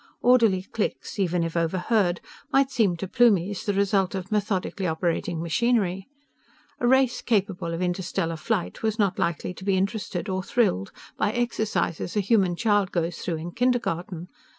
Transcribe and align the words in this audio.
Orderly 0.23 0.63
clicks, 0.63 1.19
even 1.19 1.43
if 1.43 1.55
overheard, 1.55 2.21
might 2.51 2.71
seem 2.71 2.97
to 2.97 3.07
Plumies 3.07 3.65
the 3.65 3.73
result 3.75 4.15
of 4.15 4.31
methodically 4.31 4.87
operating 4.87 5.43
machinery. 5.43 6.07
A 6.79 6.87
race 6.87 7.21
capable 7.21 7.71
of 7.71 7.83
interstellar 7.83 8.35
flight 8.37 8.81
was 8.81 8.97
not 8.97 9.19
likely 9.19 9.53
to 9.53 9.63
be 9.63 9.77
interested 9.77 10.27
or 10.27 10.41
thrilled 10.41 10.91
by 11.17 11.31
exercises 11.31 12.17
a 12.17 12.19
human 12.19 12.55
child 12.55 12.91
goes 12.91 13.19
through 13.19 13.37
in 13.37 13.51
kindergarten. 13.51 14.27